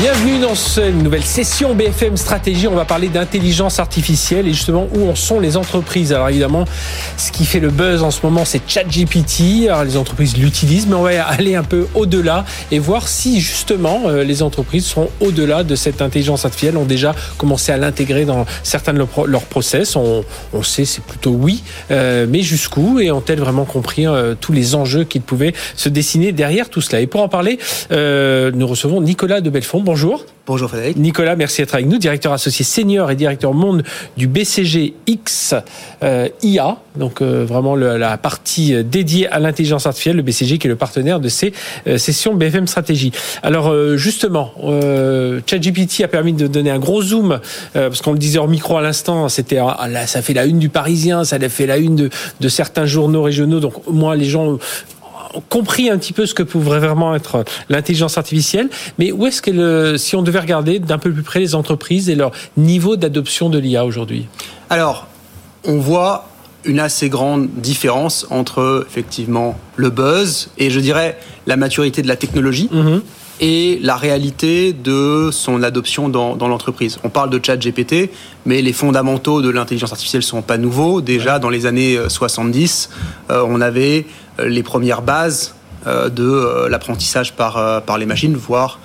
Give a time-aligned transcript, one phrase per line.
[0.00, 2.68] Bienvenue dans cette nouvelle session BFM Stratégie.
[2.68, 6.12] On va parler d'intelligence artificielle et justement où en sont les entreprises.
[6.12, 6.66] Alors évidemment,
[7.16, 9.66] ce qui fait le buzz en ce moment, c'est ChatGPT.
[9.66, 14.02] Alors les entreprises l'utilisent, mais on va aller un peu au-delà et voir si justement
[14.06, 18.46] euh, les entreprises sont au-delà de cette intelligence artificielle, ont déjà commencé à l'intégrer dans
[18.62, 19.96] certains de leurs process.
[19.96, 20.22] On,
[20.62, 25.02] sait, c'est plutôt oui, euh, mais jusqu'où et ont-elles vraiment compris euh, tous les enjeux
[25.02, 27.00] qui pouvaient se dessiner derrière tout cela?
[27.00, 27.58] Et pour en parler,
[27.90, 30.22] nous recevons Nicolas de Belfond bonjour.
[30.46, 30.98] Bonjour Frédéric.
[30.98, 33.82] Nicolas, merci d'être avec nous, directeur associé senior et directeur monde
[34.18, 35.54] du BCG X
[36.02, 40.70] euh, IA, donc euh, vraiment la partie dédiée à l'intelligence artificielle, le BCG qui est
[40.70, 41.54] le partenaire de ces
[41.86, 43.12] euh, sessions BFM Stratégie.
[43.42, 44.52] Alors justement,
[45.46, 47.40] ChatGPT a permis de donner un gros zoom,
[47.72, 50.68] parce qu'on le disait hors micro à l'instant, c'était ah, ça fait la une du
[50.68, 54.58] Parisien, ça fait la une de, de certains journaux régionaux, donc moi les gens
[55.48, 59.96] compris un petit peu ce que pourrait vraiment être l'intelligence artificielle, mais où est-ce que,
[59.96, 63.58] si on devait regarder d'un peu plus près les entreprises et leur niveau d'adoption de
[63.58, 64.26] l'IA aujourd'hui?
[64.70, 65.06] Alors,
[65.64, 66.28] on voit
[66.64, 72.16] une assez grande différence entre effectivement le buzz et je dirais la maturité de la
[72.16, 72.68] technologie.
[72.70, 73.02] Mhm.
[73.40, 76.98] et la réalité de son adoption dans, l'entreprise.
[77.04, 78.10] On parle de chat GPT,
[78.46, 81.00] mais les fondamentaux de l'intelligence artificielle sont pas nouveaux.
[81.00, 82.90] Déjà, dans les années 70,
[83.30, 84.02] euh, on avait euh,
[84.46, 85.54] les premières bases
[85.86, 88.80] euh, de euh, l'apprentissage par, par les machines, voire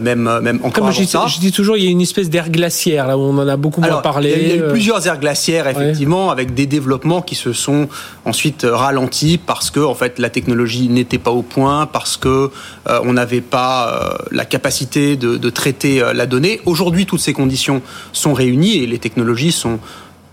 [0.00, 1.26] même, même encore Comme je, ça.
[1.26, 3.56] je dis toujours, il y a une espèce d'air glaciaire, là où on en a
[3.56, 4.32] beaucoup moins parlé.
[4.36, 7.88] Il y a, eu plusieurs aires glaciaires, effectivement, avec des développements qui se sont
[8.24, 12.52] ensuite ralentis parce que en fait, la technologie n'était pas au point, parce que
[12.86, 16.60] on n'avait pas la capacité de, de traiter la donnée.
[16.64, 19.80] Aujourd'hui, toutes ces conditions sont réunies et les technologies sont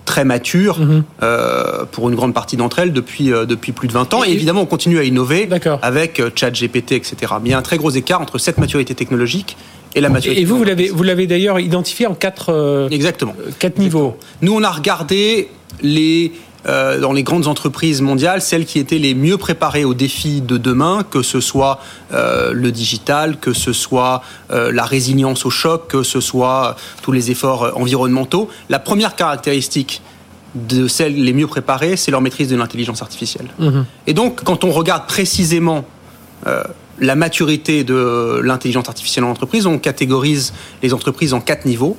[0.10, 1.04] très mature mhm.
[1.22, 4.24] euh, pour une grande partie d'entre elles depuis, euh, depuis plus de 20 ans.
[4.24, 5.48] Et, évidemment, on continue à innover
[5.84, 7.34] avec euh, ChatGPT, etc.
[7.44, 9.56] Mais il y a un très gros écart entre cette maturité technologique
[9.94, 10.42] et la maturité.
[10.42, 13.36] Et vous, vous l'avez, d'ailleurs identifié en quatre, Exactement.
[13.60, 14.18] quatre niveaux.
[14.42, 15.50] Nous, on a regardé
[15.84, 16.32] les
[16.68, 20.58] euh, dans les grandes entreprises mondiales, celles qui étaient les mieux préparées aux défis de
[20.58, 21.80] demain, que ce soit
[22.12, 24.22] euh, le digital, que ce soit
[24.52, 28.50] euh, la résilience au choc, que ce soit tous les efforts environnementaux.
[28.68, 30.02] La première caractéristique
[30.54, 33.48] de celles les mieux préparées, c'est leur maîtrise de l'intelligence artificielle.
[33.60, 33.86] Mhm.
[34.08, 35.86] Et donc, quand on regarde précisément
[37.00, 41.98] la maturité de l'intelligence artificielle en entreprise, on catégorise les entreprises en quatre niveaux.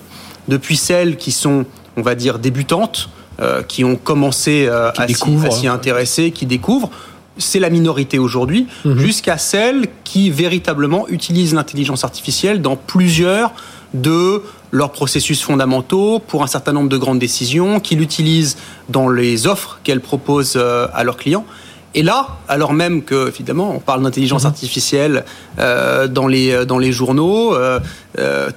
[0.49, 1.65] Depuis celles qui sont,
[1.97, 3.11] on va dire, débutantes,
[3.41, 5.09] euh, qui ont commencé euh, à
[5.51, 6.91] s'y intéresser, qui découvrent
[7.39, 8.99] c'est la minorité aujourd'hui, mhm.
[8.99, 13.53] jusqu'à celles qui véritablement utilisent l'intelligence artificielle dans plusieurs
[13.95, 14.43] de
[14.73, 18.59] leurs processus fondamentaux pour un certain nombre de grandes décisions, qui l'utilisent
[18.91, 21.47] dans les offres qu'elles proposent euh, à leurs clients.
[21.95, 24.51] Et là, alors même que, évidemment, on parle d'intelligence mhm.
[24.51, 25.25] artificielle
[25.57, 27.57] dans, les, dans les journaux,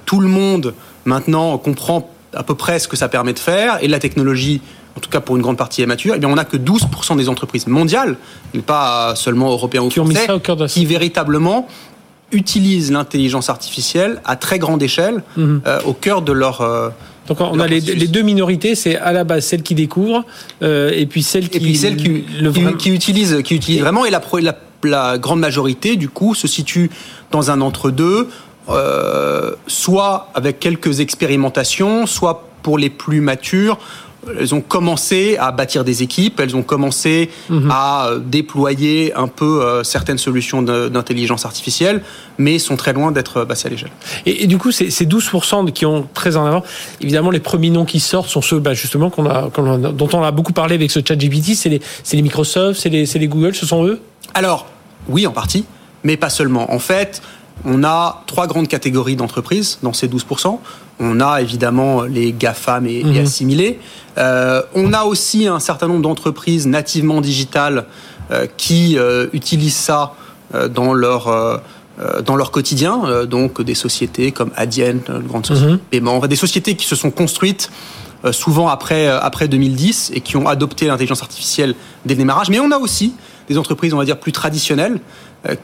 [0.04, 0.74] tout le monde
[1.06, 4.60] maintenant comprend à peu près ce que ça permet de faire, et la technologie,
[4.96, 6.56] en tout cas pour une grande partie est mature, et eh bien on n'a que
[6.56, 8.16] 12% des entreprises mondiales,
[8.54, 10.26] et pas seulement européennes ou qui français,
[10.68, 11.68] qui véritablement
[12.32, 15.62] utilisent l'intelligence artificielle à très grande échelle mhm.
[15.66, 16.60] euh, au cœur de leur...
[16.60, 16.90] Euh,
[17.26, 20.26] donc on a les, deux minorités, c'est à la base celles qui découvrent
[20.62, 22.22] euh, et puis celles qui, et puis celles qui,
[22.78, 26.90] qui, utilisent, qui utilisent vraiment et la, la, la, grande majorité du coup se situe
[27.30, 28.28] dans un entre-deux
[28.68, 33.78] euh, soit avec quelques expérimentations, soit pour les plus matures,
[34.38, 37.70] elles ont commencé à bâtir des équipes, elles ont commencé mhm.
[37.70, 42.02] à déployer un peu euh, certaines solutions d'intelligence artificielle,
[42.38, 43.90] mais sont très loin d'être passées à l'échelle.
[44.26, 46.62] Et, du coup, ces, 12% qui ont très en avant,
[47.00, 49.48] évidemment, les premiers noms qui sortent sont ceux bah, justement qu'on a,
[49.92, 51.80] dont on a beaucoup parlé avec ce chat GPT, c'est les,
[52.12, 54.00] les, Microsoft, c'est les, les Google, ce sont eux?
[54.32, 54.66] Alors,
[55.08, 55.64] oui, en partie,
[56.02, 56.72] mais pas seulement.
[56.72, 57.20] En fait,
[57.64, 60.58] on a trois grandes catégories d'entreprises dans ces 12%.
[61.00, 63.18] On a évidemment les GAFAM et, mhm.
[63.18, 63.80] assimilés.
[64.18, 67.86] Euh, on a aussi un certain nombre d'entreprises nativement digitales
[68.30, 70.14] euh, qui euh, utilisent ça
[70.70, 71.62] dans leur
[72.26, 75.78] dans leur quotidien, donc des sociétés comme Adyen, une grande société de mhm.
[75.90, 77.70] paiement, des sociétés qui se sont construites
[78.32, 81.74] souvent après, après 2010 et qui ont adopté l'intelligence artificielle
[82.04, 82.50] dès le démarrage.
[82.50, 83.14] Mais on a aussi
[83.48, 84.98] des entreprises, on va dire, plus traditionnelles,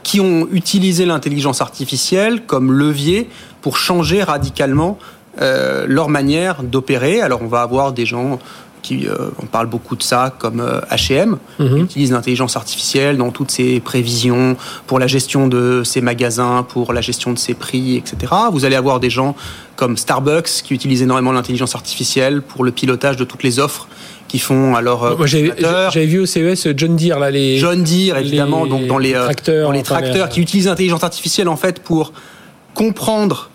[0.02, 3.28] qui ont utilisé l'intelligence artificielle comme levier
[3.62, 4.98] pour changer radicalement
[5.40, 7.20] euh, leur manière d'opérer.
[7.20, 8.38] Alors on va avoir des gens
[8.82, 13.50] qui, euh, on parle beaucoup de ça, comme H&M, qui utilise l'intelligence artificielle dans toutes
[13.50, 14.56] ses prévisions
[14.86, 18.32] pour la gestion de ses magasins, pour la gestion de ses prix, etc.
[18.52, 19.36] Vous allez avoir des gens
[19.76, 23.88] comme Starbucks qui utilisent énormément l'intelligence artificielle pour le pilotage de toutes les offres
[24.28, 28.64] qui font alors euh, j'avais vu au CES John Deere là les John Deere évidemment
[28.64, 32.12] donc dans les tracteurs, dans les tracteurs qui utilisent l'intelligence artificielle en fait pour
[32.74, 33.50] comprendre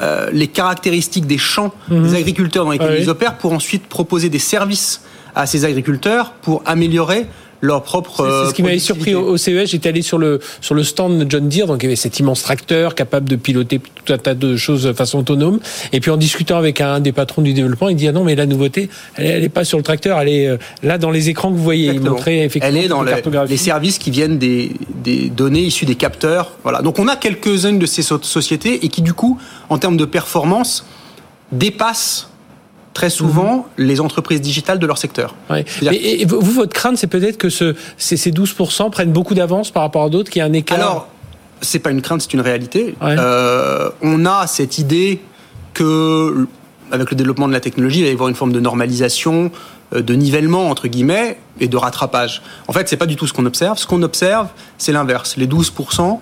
[0.00, 2.02] euh, les caractéristiques des champs mhm.
[2.04, 5.02] des agriculteurs dans lesquels ils opèrent pour ensuite proposer des services
[5.34, 7.26] à ces agriculteurs pour améliorer
[7.60, 8.42] leur propre.
[8.44, 9.70] C'est ce qui m'avait surpris au CES.
[9.70, 12.18] J'étais allé sur le sur le stand de John Deere, donc il y avait cet
[12.18, 15.60] immense tracteur capable de piloter tout un tas de choses de façon autonome.
[15.92, 18.34] Et puis en discutant avec un des patrons du développement, il dit ah non mais
[18.34, 21.50] la nouveauté, elle, n'est pas sur le tracteur, elle est euh, là dans les écrans
[21.50, 21.92] que vous voyez.
[21.92, 22.78] Il montrait effectivement.
[22.78, 24.72] Elle est dans les services qui viennent des,
[25.02, 26.52] des données issues des capteurs.
[26.62, 26.82] Voilà.
[26.82, 29.38] Donc on a quelques-unes de ces sociétés et qui du coup,
[29.68, 30.84] en termes de performance,
[31.52, 32.27] dépassent
[32.98, 33.86] très souvent mhm.
[33.86, 35.36] les entreprises digitales de leur secteur.
[35.92, 40.02] Et, vous, votre crainte, c'est peut-être que ce, ces, 12% prennent beaucoup d'avance par rapport
[40.02, 41.08] à d'autres, qu'il y a un écart Alors,
[41.60, 42.96] c'est pas une crainte, c'est une réalité.
[43.00, 45.20] Euh, on a cette idée
[45.74, 46.48] que,
[46.90, 49.52] avec le développement de la technologie, il va y avoir une forme de normalisation,
[49.94, 52.42] euh, de nivellement, entre guillemets, et de rattrapage.
[52.66, 53.78] En fait, c'est pas du tout ce qu'on observe.
[53.78, 55.36] Ce qu'on observe, c'est l'inverse.
[55.36, 56.18] Les 12%,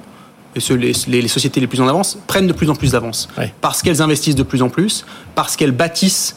[0.57, 3.29] et les, les, sociétés les plus en avance prennent de plus en plus d'avance.
[3.63, 6.37] Parce qu'elles investissent de plus en plus, parce qu'elles bâtissent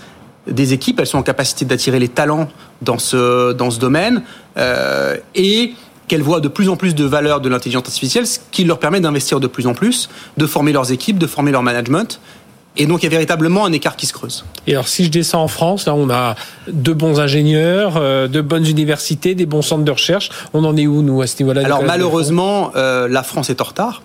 [0.51, 2.49] des équipes, elles sont en capacité d'attirer les talents
[2.81, 4.23] dans ce, dans ce domaine
[4.57, 5.73] euh, et
[6.07, 8.99] qu'elles voient de plus en plus de valeur de l'intelligence artificielle, ce qui leur permet
[8.99, 12.19] d'investir de plus en plus, de former leurs équipes, de former leur management.
[12.77, 14.45] Et donc, il y a véritablement un écart qui se creuse.
[14.65, 16.35] Et alors, si je descends en France, là, on a
[16.67, 20.29] de bons ingénieurs, euh, de bonnes universités, des bons centres de recherche.
[20.53, 23.65] On en est où, nous, à ce niveau-là Alors, malheureusement, euh, la France est en
[23.65, 24.01] retard.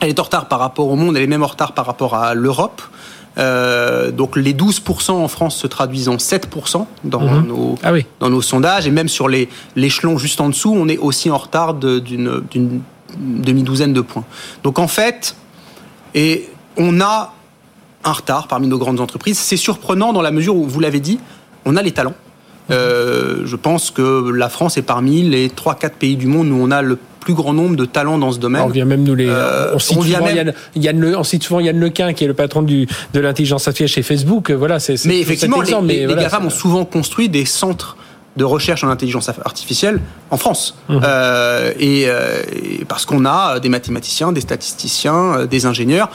[0.00, 2.14] Elle est en retard par rapport au monde, elle est même en retard par rapport
[2.14, 2.82] à l'Europe.
[3.38, 7.46] Euh, donc les 12% en France se traduisent en 7% dans, mhm.
[7.46, 8.86] nos, ah dans nos sondages.
[8.86, 12.42] Et même sur l'échelon juste en dessous, on est aussi en retard d'une
[13.18, 14.24] demi-douzaine de points.
[14.62, 15.36] Donc en fait,
[16.14, 17.32] et on a
[18.04, 19.38] un retard parmi nos grandes entreprises.
[19.38, 21.18] C'est surprenant dans la mesure où, vous l'avez dit,
[21.64, 22.14] on a les talents.
[22.70, 26.70] Euh, je pense que la France est parmi les 3-4 pays du monde où on
[26.70, 28.62] a le plus grand nombre de talents dans ce domaine.
[28.62, 29.26] On vient même nous les.
[29.28, 32.34] Euh, on, cite souvent Yann, Yann Le, on cite souvent Yann Lequin, qui est le
[32.34, 34.52] patron du, de l'intelligence artificielle chez Facebook.
[34.52, 35.04] Voilà, c'est.
[35.06, 37.96] Mais effectivement, les, les, GAFAM ont souvent construit des centres
[38.36, 40.00] de recherche en intelligence artificielle
[40.30, 40.78] en France.
[40.88, 41.00] Mmh.
[41.02, 42.42] Euh, et, euh,
[42.86, 46.10] parce qu'on a des mathématiciens, des statisticiens, des ingénieurs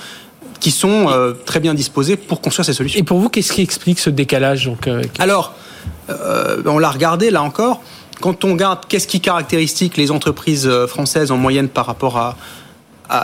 [0.62, 3.02] qui sont euh, très bien disposés pour construire ces solutions.
[3.02, 4.88] Et pour vous, qu'est-ce qui explique ce décalage donc,
[5.20, 5.56] Alors,
[6.08, 7.82] on l'a regardé là encore
[8.22, 12.38] quand on regarde qu'est-ce qui caractérise les entreprises euh, françaises en moyenne par rapport à,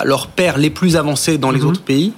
[0.03, 1.67] leurs pairs les plus avancés dans les mhm.
[1.67, 2.11] autres pays,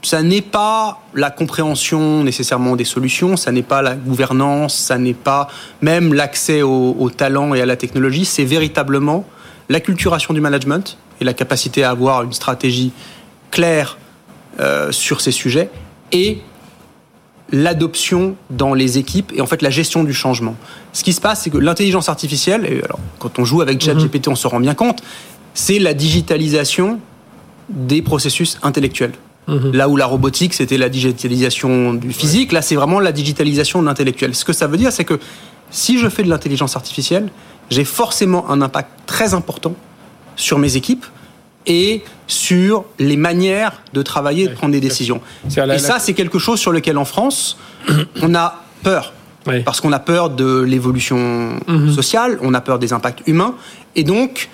[0.00, 5.12] ça n'est pas la compréhension nécessairement des solutions, ça n'est pas la gouvernance, ça n'est
[5.12, 5.48] pas
[5.82, 9.26] même l'accès au, talent et à la technologie, c'est véritablement
[9.68, 12.92] la culturation du management et la capacité à avoir une stratégie
[13.50, 13.98] claire
[14.60, 15.68] euh, sur ces sujets
[16.10, 16.38] et
[17.52, 20.56] l'adoption dans les équipes et en fait la gestion du changement.
[20.92, 24.28] Ce qui se passe, c'est que l'intelligence artificielle, et alors, quand on joue avec ChatGPT,
[24.28, 25.02] on se rend bien compte,
[25.52, 26.98] c'est la digitalisation
[27.68, 29.12] des processus intellectuels.
[29.46, 29.72] Mhm.
[29.72, 33.86] Là où la robotique, c'était la digitalisation du physique, là c'est vraiment la digitalisation de
[33.86, 34.34] l'intellectuel.
[34.34, 35.20] Ce que ça veut dire, c'est que
[35.70, 37.28] si je fais de l'intelligence artificielle,
[37.70, 39.74] j'ai forcément un impact très important
[40.36, 41.04] sur mes équipes,
[41.66, 45.20] et sur les manières de travailler et de prendre des décisions.
[45.46, 47.58] Et ça, c'est quelque chose sur lequel en France,
[48.22, 49.12] on a peur.
[49.64, 51.92] Parce qu'on a peur de l'évolution mhm.
[51.92, 53.54] sociale, on a peur des impacts humains,
[53.94, 54.48] et donc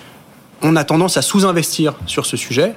[0.61, 2.73] on a tendance à sous-investir sur ce sujet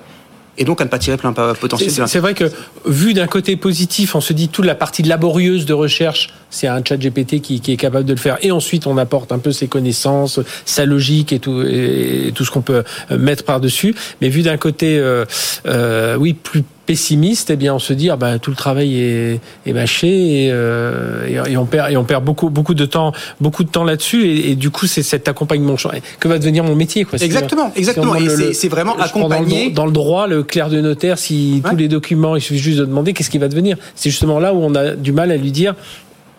[0.58, 1.90] et donc à ne pas tirer plein potentiel.
[2.06, 2.50] C'est vrai que
[2.86, 6.82] vu d'un côté positif, on se dit toute la partie laborieuse de recherche, c'est un
[6.84, 8.38] chat GPT qui, qui, est capable de le faire.
[8.42, 12.50] Et ensuite, on apporte un peu ses connaissances, sa logique et tout, et tout ce
[12.50, 13.94] qu'on peut mettre par-dessus.
[14.20, 15.24] Mais vu d'un côté, euh,
[15.66, 19.40] euh, oui, plus pessimiste, eh bien, on se dit ah ben, tout le travail est,
[19.66, 23.64] est mâché et, euh, et, on perd et on perd beaucoup beaucoup de temps beaucoup
[23.64, 25.76] de temps là-dessus et, et, du coup c'est cet accompagnement
[26.20, 27.18] que va devenir mon métier quoi.
[27.18, 28.14] Exactement, exactement.
[28.16, 32.36] et c'est vraiment accompagner dans le, droit le clerc de notaire si tous les documents
[32.36, 33.76] il suffit juste de demander qu'est-ce qui va devenir.
[33.94, 35.74] C'est justement là où on a du mal à lui dire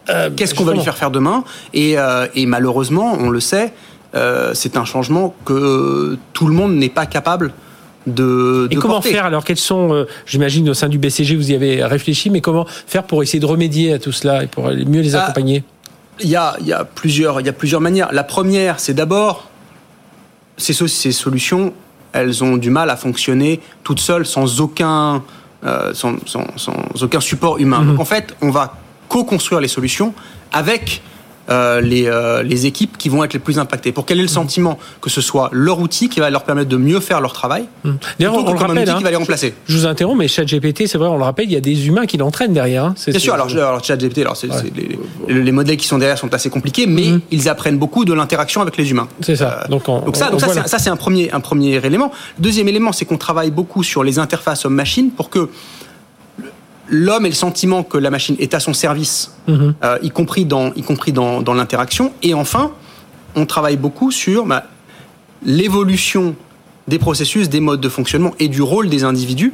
[0.10, 3.74] euh, qu'est-ce qu'on va lui faire faire demain et, euh, et malheureusement on le sait
[4.16, 7.52] euh, c'est un changement que tout le monde n'est pas capable
[8.08, 11.56] de, Et comment faire alors Quels sont, euh, j'imagine, au sein du BCG, vous y
[11.56, 15.02] avez réfléchi, mais comment faire pour essayer de remédier à tout cela et pour mieux
[15.02, 15.64] les ah, accompagner?
[16.20, 18.10] il y, a, y a plusieurs, y a plusieurs manières.
[18.12, 19.50] La première, c'est d'abord,
[20.58, 21.74] ces, ces solutions,
[22.14, 25.24] elles ont du mal à fonctionner toutes seules, sans aucun,
[25.66, 27.82] euh, sans, sans, sans, aucun support humain.
[27.82, 27.92] Mhm.
[27.92, 28.78] Donc en fait, on va
[29.10, 30.14] co-construire les solutions
[30.52, 31.02] avec
[31.50, 33.92] euh, les, euh, les équipes qui vont être les plus impactées.
[33.92, 36.78] Pour quel est le sentiment que ce soit leur outil qui va leur permettre de
[36.78, 37.98] mieux faire leur travail, Hum.
[38.20, 39.54] D'ailleurs, on le rappelle, hein, qui va les remplacer?
[39.68, 42.06] je vous interromps, mais ChatGPT, c'est vrai, on le rappelle, il y a des humains
[42.08, 42.86] qui l'entraînent derrière.
[42.86, 42.94] hein.
[42.98, 44.72] C'est- Bien sûr, alors, alors ChatGPT, alors Ouais.
[45.28, 47.22] les, les modèles qui sont derrière sont assez compliqués, mais Mhm.
[47.32, 49.08] ils apprennent beaucoup de l'interaction avec les humains.
[49.22, 49.62] C'est ça.
[49.66, 50.64] Euh, donc, on- Donc ça, donc voilà.
[50.64, 52.12] c'est- ça, c'est un premier, un premier élément.
[52.40, 55.50] Deuxième élément, c'est qu'on travaille beaucoup sur les interfaces homme-machine pour que
[56.90, 59.76] l'homme ait le sentiment que la machine est à son service, Mhm.
[59.84, 62.14] euh, y compris dans, y compris dans, dans l'interaction.
[62.24, 62.72] Et enfin,
[63.36, 64.64] on travaille beaucoup sur bah,
[65.44, 66.36] l'évolution
[66.88, 69.54] des processus, des modes de fonctionnement et du rôle des individus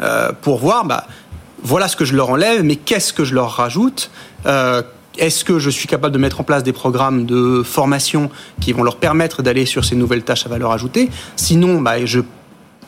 [0.00, 1.06] euh, pour voir, bah,
[1.62, 4.10] voilà ce que je leur enlève, mais qu'est-ce que je leur rajoute
[4.46, 4.82] Euh,
[5.18, 8.30] Est-ce que je suis capable de mettre en place des programmes de formation
[8.62, 11.10] qui vont leur permettre d'aller sur ces nouvelles tâches à valeur ajoutée?
[11.36, 12.20] Sinon, bah, je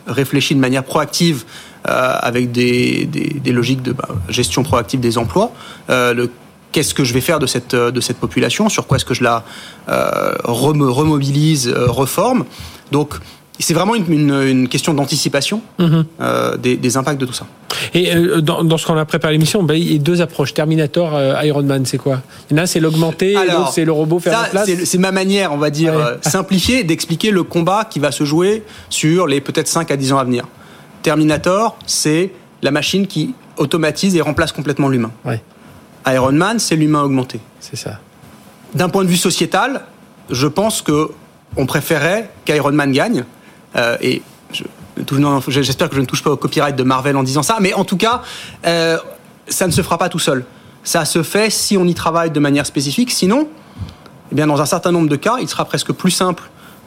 [0.06, 1.44] réfléchis de manière proactive
[1.84, 5.52] avec des, des, des logiques de bah, gestion proactive des emplois.
[5.90, 6.30] Euh, le
[6.72, 9.22] Qu'est-ce que je vais faire de cette, de cette population Sur quoi est-ce que je
[9.22, 9.44] la
[9.88, 12.44] euh, rem- remobilise, euh, reforme
[12.90, 13.14] Donc,
[13.60, 16.04] c'est vraiment une, une, une question d'anticipation Mhm.
[16.20, 17.46] euh, des, des impacts de tout ça.
[17.92, 20.52] Et euh, dans, dans ce qu'on a préparé l'émission, ben, il y a deux approches.
[20.52, 22.22] Terminator, euh, Iron Man, c'est quoi?
[22.50, 22.90] Il y en a un, c'est Alors,
[23.60, 24.84] l'autre, c'est le robot faire Ça, la place.
[24.84, 26.02] c'est ma manière, on va dire, Ouais.
[26.02, 30.12] euh, simplifiée d'expliquer le combat qui va se jouer sur les peut-être 5 à 10
[30.12, 30.44] ans à venir.
[31.04, 32.32] Terminator, c'est
[32.62, 35.12] la machine qui automatise et remplace complètement l'humain.
[35.25, 35.40] Ouais,
[36.08, 37.38] Iron Man, c'est l'humain augmenté.
[37.61, 38.00] c'est ça.
[38.75, 39.82] D'un point de vue sociétal,
[40.30, 41.11] je pense que
[41.56, 43.25] on préférait qu'Iron Man gagne.
[43.76, 44.64] Euh, et je-
[45.49, 47.84] j'espère que je ne touche pas au copyright de Marvel en disant ça, mais en
[47.84, 48.23] tout cas,
[48.66, 48.99] euh,
[49.46, 50.44] ça ne se fera pas tout seul.
[50.82, 53.11] Ça se fait si on y travaille de manière spécifique.
[53.11, 53.46] Sinon,
[54.32, 56.42] eh bien, dans un certain nombre de cas, il sera presque plus simple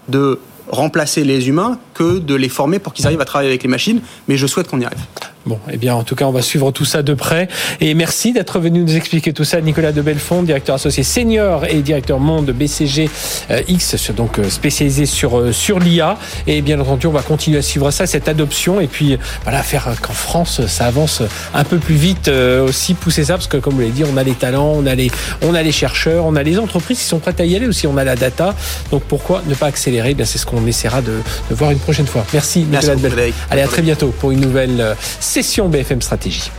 [0.10, 3.70] de remplacer les humains que de les former pour qu'ils arrivent à travailler avec les
[3.70, 4.02] machines.
[4.28, 5.00] Mais je souhaite qu'on y arrive.
[5.48, 7.48] Bon, eh bien, en tout cas, on va suivre tout ça de près.
[7.80, 11.82] Et merci d'être venu nous expliquer tout ça, Nicolas de Belfond, directeur associé senior et
[11.82, 13.10] directeur monde de BCG
[13.50, 16.18] euh, X, donc euh, spécialisé sur euh, sur l'IA.
[16.48, 19.88] Et bien entendu, on va continuer à suivre ça, cette adoption, et puis voilà, faire
[20.02, 21.22] qu'en France, ça avance
[21.54, 24.24] un peu plus vite aussi, pousser ça, parce que comme vous l'avez dit, on a
[24.24, 25.10] les talents, on a les
[25.44, 27.88] on a les chercheurs, on a les entreprises qui sont prêtes à y aller aussi,
[27.88, 28.54] on a la data.
[28.92, 30.10] Donc pourquoi ne pas accélérer?
[30.12, 31.14] Eh Bien, c'est ce qu'on essaiera de,
[31.50, 32.26] de voir une prochaine fois.
[32.34, 33.38] Merci, Merci Nicolas de Belfond.
[33.50, 34.96] Allez, à très bientôt pour une nouvelle
[35.44, 36.50] session BFM Stratégie.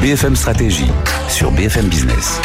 [0.00, 0.92] BFM Stratégie
[1.28, 2.40] sur BFM Business.